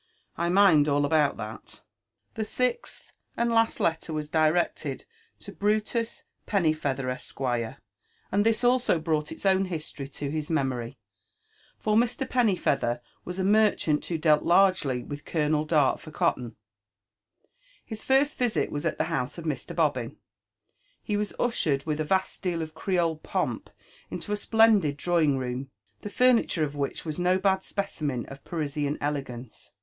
I 0.35 0.49
laind 0.49 0.87
all 0.87 1.07
ahoMt 1.07 1.37
that." 1.37 1.81
The 2.33 2.43
sixth 2.43 3.11
and 3.37 3.51
,las^ 3.51 3.79
letter 3.79 4.11
was 4.13 4.29
directed 4.29 5.05
to 5.41 5.51
Brutu$ 5.51 6.01
PannyfeattiiEu;, 6.47 6.73
£sg. 6.73 6.73
JONATHAN 6.73 6.73
/SFFfiUON 6.73 7.35
WHITOAW. 7.37 7.75
|jll 8.33 8.39
aad 8.39 8.43
tbiB 8.43 8.63
also 8.67 8.99
brought 8.99 9.31
its 9.31 9.45
own 9.45 9.65
history 9.65 10.07
to 10.07 10.31
his 10.31 10.49
meiDory, 10.49 10.95
for 11.77 11.95
Mr, 11.95 12.27
Peany 12.27 12.55
^ 12.55 12.59
feather 12.59 12.99
w^s 13.27 13.37
a 13.37 13.43
mercbaol 13.43 14.03
who 14.07 14.17
dealt 14.17 14.41
largely 14.41 15.03
with 15.03 15.23
Colonel 15.23 15.65
Dart 15.65 15.99
for 15.99 16.09
cotton. 16.09 16.55
His 17.85 18.03
first 18.03 18.39
visit 18.39 18.71
was 18.71 18.87
at 18.87 18.97
the 18.97 19.03
house 19.03 19.37
of 19.37 19.45
Mr. 19.45 19.75
Bobbin. 19.75 20.17
He 21.03 21.15
was 21.15 21.35
ushered 21.39 21.85
with 21.85 21.99
a 21.99 22.03
vast 22.03 22.41
deal 22.41 22.63
of 22.63 22.73
Creole 22.73 23.17
pomp 23.17 23.69
into 24.09 24.31
a 24.31 24.35
splendid 24.35 24.97
drawing 24.97 25.37
room, 25.37 25.69
the 26.01 26.09
furniture 26.09 26.63
of 26.63 26.75
which 26.75 27.05
was 27.05 27.19
bo 27.19 27.39
had 27.47 27.63
specimen 27.63 28.25
of 28.29 28.43
Parisian 28.43 28.97
elegance. 28.99 29.73